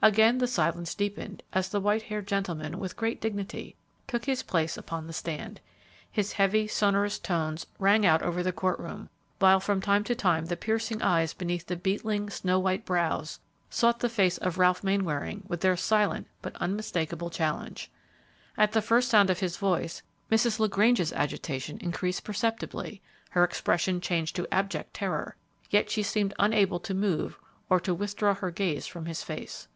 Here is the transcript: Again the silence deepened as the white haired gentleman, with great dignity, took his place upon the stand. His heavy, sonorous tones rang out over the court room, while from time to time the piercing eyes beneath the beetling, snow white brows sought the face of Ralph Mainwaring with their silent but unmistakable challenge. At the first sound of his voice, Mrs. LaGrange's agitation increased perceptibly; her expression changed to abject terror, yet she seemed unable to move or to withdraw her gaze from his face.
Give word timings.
Again 0.00 0.38
the 0.38 0.46
silence 0.46 0.94
deepened 0.94 1.42
as 1.52 1.68
the 1.70 1.80
white 1.80 2.02
haired 2.02 2.28
gentleman, 2.28 2.78
with 2.78 2.96
great 2.96 3.20
dignity, 3.20 3.74
took 4.06 4.26
his 4.26 4.44
place 4.44 4.76
upon 4.76 5.08
the 5.08 5.12
stand. 5.12 5.60
His 6.08 6.34
heavy, 6.34 6.68
sonorous 6.68 7.18
tones 7.18 7.66
rang 7.80 8.06
out 8.06 8.22
over 8.22 8.44
the 8.44 8.52
court 8.52 8.78
room, 8.78 9.10
while 9.40 9.58
from 9.58 9.80
time 9.80 10.04
to 10.04 10.14
time 10.14 10.46
the 10.46 10.56
piercing 10.56 11.02
eyes 11.02 11.34
beneath 11.34 11.66
the 11.66 11.74
beetling, 11.74 12.30
snow 12.30 12.60
white 12.60 12.86
brows 12.86 13.40
sought 13.70 13.98
the 13.98 14.08
face 14.08 14.38
of 14.38 14.56
Ralph 14.56 14.84
Mainwaring 14.84 15.42
with 15.48 15.62
their 15.62 15.76
silent 15.76 16.28
but 16.42 16.54
unmistakable 16.60 17.28
challenge. 17.28 17.90
At 18.56 18.70
the 18.70 18.80
first 18.80 19.08
sound 19.08 19.30
of 19.30 19.40
his 19.40 19.56
voice, 19.56 20.04
Mrs. 20.30 20.60
LaGrange's 20.60 21.12
agitation 21.12 21.76
increased 21.80 22.22
perceptibly; 22.22 23.02
her 23.30 23.42
expression 23.42 24.00
changed 24.00 24.36
to 24.36 24.46
abject 24.54 24.94
terror, 24.94 25.34
yet 25.70 25.90
she 25.90 26.04
seemed 26.04 26.34
unable 26.38 26.78
to 26.78 26.94
move 26.94 27.36
or 27.68 27.80
to 27.80 27.92
withdraw 27.92 28.36
her 28.36 28.52
gaze 28.52 28.86
from 28.86 29.06
his 29.06 29.24
face. 29.24 29.66